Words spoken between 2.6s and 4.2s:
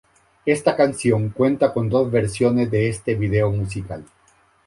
de este video musical.